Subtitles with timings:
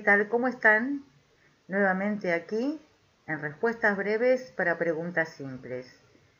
[0.00, 0.28] Hola, ¿qué tal?
[0.30, 1.04] ¿Cómo están?
[1.68, 2.80] Nuevamente aquí
[3.26, 5.94] en respuestas breves para preguntas simples.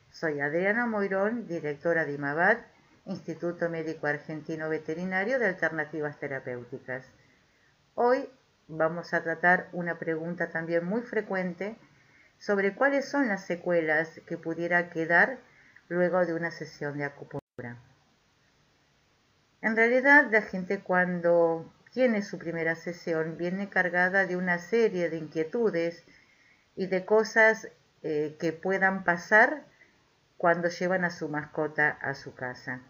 [0.09, 2.57] Soy Adriana Moirón, directora de IMABAT,
[3.05, 7.05] Instituto Médico Argentino Veterinario de Alternativas Terapéuticas.
[7.93, 8.27] Hoy
[8.67, 11.77] vamos a tratar una pregunta también muy frecuente
[12.39, 15.37] sobre cuáles son las secuelas que pudiera quedar
[15.87, 17.77] luego de una sesión de acupuntura.
[19.61, 25.17] En realidad, la gente cuando tiene su primera sesión viene cargada de una serie de
[25.17, 26.03] inquietudes
[26.75, 27.67] y de cosas
[28.01, 29.63] eh, que puedan pasar
[30.37, 32.81] cuando llevan a su mascota a su casa.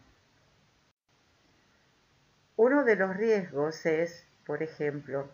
[2.56, 5.28] Uno de los riesgos es, por ejemplo,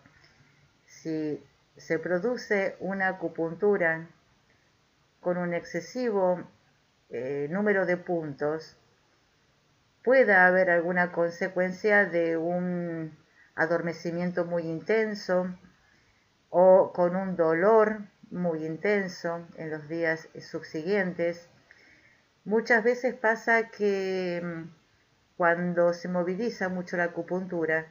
[0.86, 1.44] si
[1.76, 4.08] se produce una acupuntura
[5.20, 6.42] con un excesivo
[7.10, 8.76] eh, número de puntos,
[10.02, 13.17] pueda haber alguna consecuencia de un
[13.58, 15.54] adormecimiento muy intenso
[16.48, 21.48] o con un dolor muy intenso en los días subsiguientes.
[22.44, 24.70] Muchas veces pasa que mm,
[25.36, 27.86] cuando se moviliza mucho la acupuntura,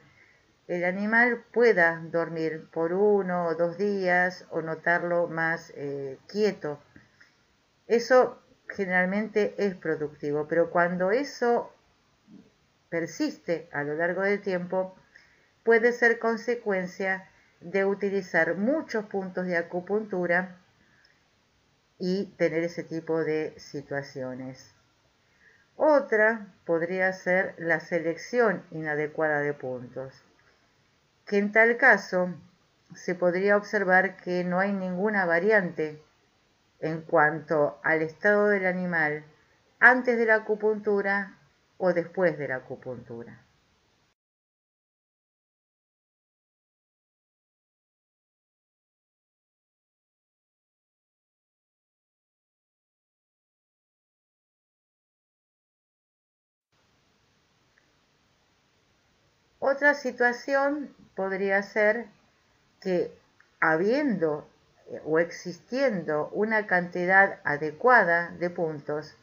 [0.66, 6.82] el animal pueda dormir por uno o dos días o notarlo más eh, quieto.
[7.86, 11.72] Eso generalmente es productivo, pero cuando eso
[12.88, 14.94] persiste a lo largo del tiempo,
[15.64, 17.28] puede ser consecuencia
[17.60, 20.56] de utilizar muchos puntos de acupuntura
[21.98, 24.74] y tener ese tipo de situaciones.
[25.76, 30.12] Otra podría ser la selección inadecuada de puntos,
[31.24, 32.34] que en tal caso
[32.94, 36.02] se podría observar que no hay ninguna variante
[36.80, 39.24] en cuanto al estado del animal
[39.80, 41.36] antes de la acupuntura
[41.76, 43.44] o después de la acupuntura.
[59.60, 62.06] Otra situación podría ser
[62.80, 63.12] que
[63.60, 64.48] habiendo
[64.86, 69.16] eh, o existiendo una cantidad adecuada de puntos,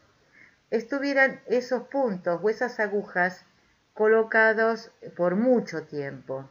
[0.71, 3.45] estuvieran esos puntos o esas agujas
[3.93, 6.49] colocados por mucho tiempo.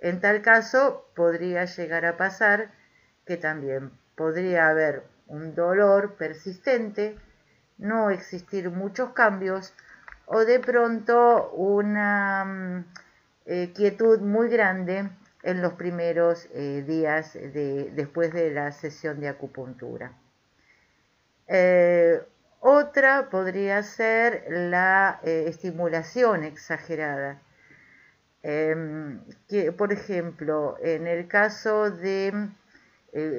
[0.00, 2.70] En tal caso, podría llegar a pasar
[3.24, 7.16] que también podría haber un dolor persistente,
[7.78, 9.72] no existir muchos cambios
[10.30, 12.84] o de pronto una mm,
[13.46, 15.08] eh, quietud muy grande
[15.42, 20.12] en los primeros eh, días de, después de la sesión de acupuntura.
[21.46, 22.20] Eh,
[22.60, 27.40] otra podría ser la estimulación exagerada.
[28.42, 32.50] Em, que, por ejemplo, en el caso de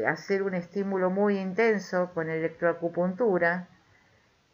[0.08, 3.68] hacer un estímulo muy intenso con electroacupuntura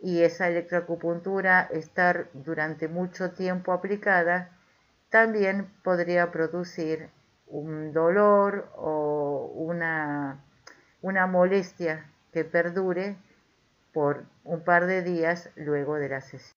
[0.01, 4.51] y esa electroacupuntura estar durante mucho tiempo aplicada,
[5.09, 7.09] también podría producir
[7.47, 10.43] un dolor o una,
[11.01, 13.15] una molestia que perdure
[13.93, 16.55] por un par de días luego de la sesión.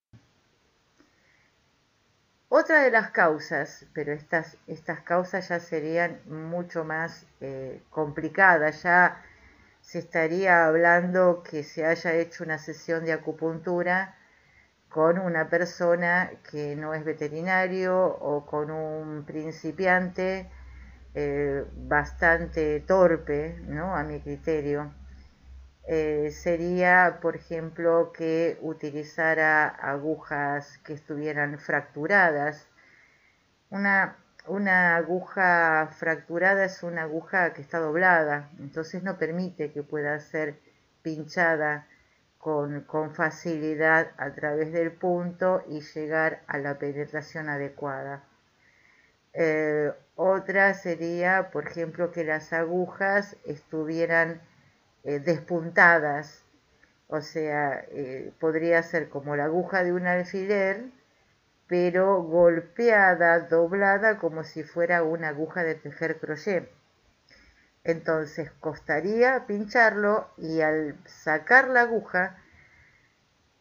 [2.51, 9.23] Otra de las causas, pero estas, estas causas ya serían mucho más eh, complicadas, ya
[9.89, 14.15] se estaría hablando que se haya hecho una sesión de acupuntura
[14.87, 20.47] con una persona que no es veterinario o con un principiante
[21.15, 23.95] eh, bastante torpe, ¿no?
[23.95, 24.93] A mi criterio.
[25.87, 32.69] Eh, sería, por ejemplo, que utilizara agujas que estuvieran fracturadas.
[33.71, 34.17] Una,
[34.49, 40.55] una aguja fracturada es una aguja que está doblada, entonces no permite que pueda ser
[41.03, 41.87] pinchada
[42.39, 48.23] con, facilidad a través del punto y llegar a la penetración adecuada.
[49.33, 54.41] Eh, otra sería, por ejemplo, que las agujas estuvieran
[55.03, 56.43] eh, despuntadas,
[57.07, 60.85] o sea, eh, podría ser como la aguja de un alfiler,
[61.69, 66.69] pero golpeada, doblada, como si fuera una aguja de tejer crochet.
[67.83, 72.37] Entonces costaría pincharlo y al sacar la aguja,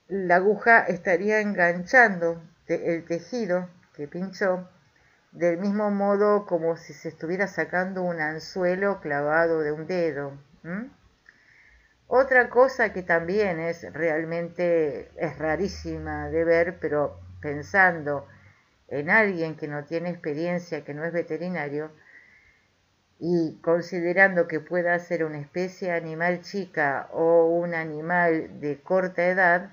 [0.09, 4.69] la aguja estaría enganchando el tejido que pinchó
[5.33, 10.33] del mismo modo como si se estuviera sacando un anzuelo clavado de un dedo.
[12.07, 18.27] Otra cosa que también es realmente es rarísima de ver, pero pensando
[18.89, 21.91] en alguien que no tiene experiencia, que no es veterinario,
[23.19, 29.71] y considerando que pueda ser una especie animal chica o un animal de corta edad,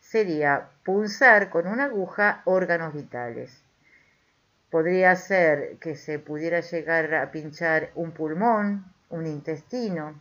[0.00, 3.62] sería punzar con una aguja órganos vitales.
[4.68, 10.20] Podría ser que se pudiera llegar a pinchar un pulmón, un intestino,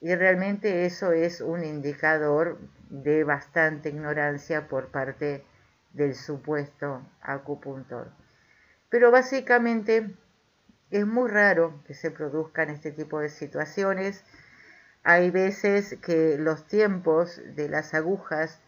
[0.00, 2.58] y realmente eso es un indicador
[2.90, 5.44] de bastante ignorancia por parte
[5.94, 8.12] del supuesto acupuntor.
[8.90, 10.14] Pero básicamente
[10.90, 14.22] es muy raro que se produzcan este tipo de situaciones.
[15.02, 18.60] Hay veces que los tiempos de las agujas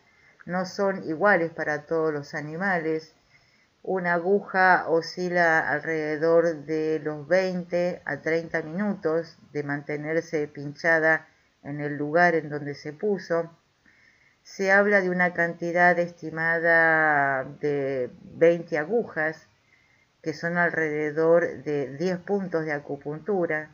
[0.45, 3.15] no son iguales para todos los animales.
[3.83, 11.29] Una aguja oscila alrededor de los 20 a 30 minutos de mantenerse pinchada
[11.63, 13.51] en el lugar en donde se puso.
[14.49, 19.49] Se habla de una cantidad estimada de 20 agujas,
[20.23, 23.71] que son alrededor de 10 puntos de acupuntura,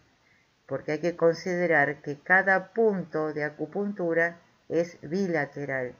[0.66, 4.38] porque hay que considerar que cada punto de acupuntura
[4.70, 5.94] es bilateral.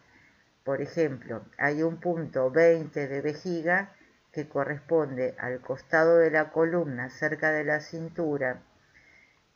[0.65, 3.93] Por ejemplo, hay un punto 20 de vejiga
[4.33, 8.63] que corresponde al costado de la columna cerca de la cintura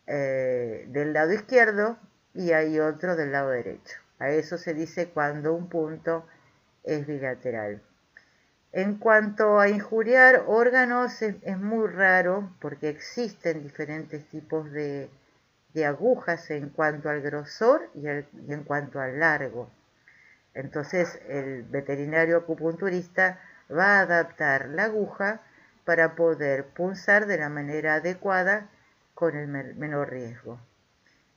[0.07, 1.97] eh, del lado izquierdo
[2.35, 4.06] y hay otro del lado derecho.
[4.19, 6.27] A eso se dice cuando un punto
[6.85, 7.83] es bilateral.
[8.73, 15.11] En cuanto a injuriar órganos es, muy raro porque existen diferentes tipos de,
[15.87, 19.71] agujas en cuanto al grosor y en cuanto al largo.
[20.55, 23.39] Entonces el veterinario acupunturista
[23.71, 25.43] va a adaptar la aguja
[25.85, 28.69] para poder punzar de la manera adecuada
[29.15, 30.59] con el menor riesgo.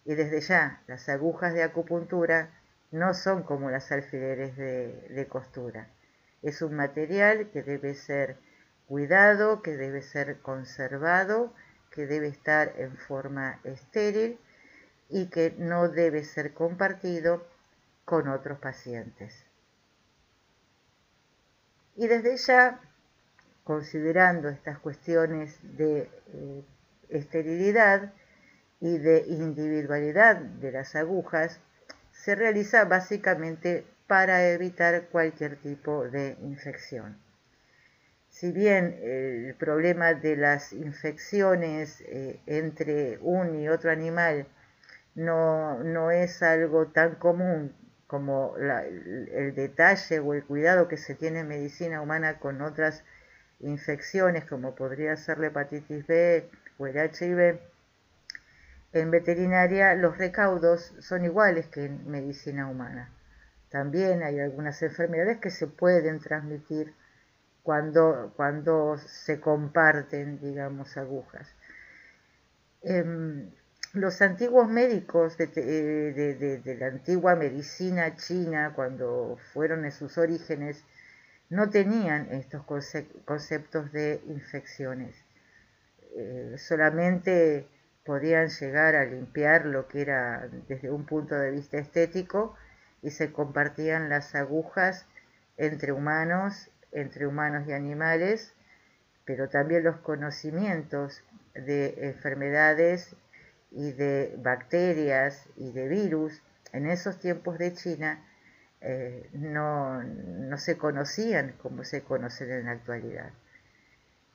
[0.05, 2.49] Y desde ya, las agujas de acupuntura
[2.91, 5.87] no son como las alfileres de, costura.
[6.41, 8.37] Es un material que debe ser
[8.87, 11.53] cuidado, que debe ser conservado,
[11.91, 14.39] que debe estar en forma estéril
[15.09, 17.45] y que no debe ser compartido
[18.05, 19.45] con otros pacientes.
[21.95, 22.79] Y desde ya,
[23.63, 26.63] considerando estas cuestiones de eh,
[27.09, 28.13] esterilidad
[28.79, 31.59] y de individualidad de las agujas,
[32.19, 37.17] se realiza básicamente para evitar cualquier tipo de infección.
[38.29, 44.47] Si bien el problema de las infecciones eh, entre un y otro animal
[45.15, 47.73] no, no es algo tan común
[48.05, 53.03] como el, detalle o el cuidado que se tiene en medicina humana con otras
[53.61, 57.59] infecciones como podría ser la hepatitis B o el HIV,
[58.93, 63.09] en veterinaria los recaudos son iguales que en medicina humana.
[63.69, 66.93] También hay algunas enfermedades que se pueden transmitir
[67.61, 71.47] cuando, cuando se comparten, digamos, agujas.
[72.81, 73.51] Em,
[73.93, 80.83] los antiguos médicos de, la antigua medicina china, cuando fueron en sus orígenes,
[81.49, 82.63] no tenían estos
[83.25, 85.15] conceptos de infecciones.
[86.15, 87.67] Eh, solamente
[88.05, 92.55] podían llegar a limpiar lo que era desde un punto de vista estético
[93.01, 95.05] y se compartían las agujas
[95.57, 98.53] entre humanos, entre humanos y animales,
[99.25, 103.15] pero también los conocimientos de enfermedades
[103.71, 106.41] y de bacterias y de virus
[106.71, 108.25] en esos tiempos de China
[108.81, 113.31] eh, no, no se conocían como se conocen en la actualidad.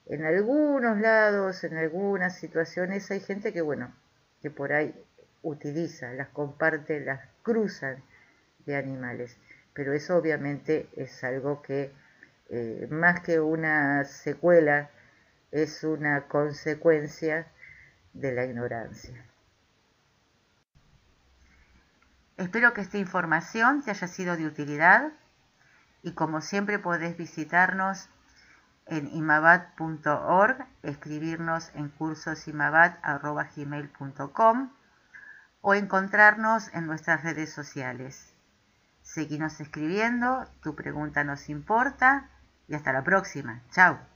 [0.06, 3.94] En algunos lados, en algunas situaciones hay gente que, bueno,
[4.42, 4.94] que por ahí
[5.42, 8.02] utiliza, las comparte, las cruzan
[8.66, 9.38] de animales,
[9.73, 11.92] pero eso obviamente es algo que
[12.50, 14.90] eh, más que una secuela
[15.50, 17.46] es una consecuencia
[18.12, 19.25] de la ignorancia.
[22.37, 25.12] Espero que esta información te haya sido de utilidad
[26.02, 28.08] y como siempre podés visitarnos
[28.86, 34.70] en imabat.org, escribirnos en cursosimabat.gmail.com
[35.60, 38.34] o encontrarnos en nuestras redes sociales.
[39.02, 42.28] Seguinos escribiendo, tu pregunta nos importa
[42.68, 43.62] y hasta la próxima.
[43.70, 44.13] Chao.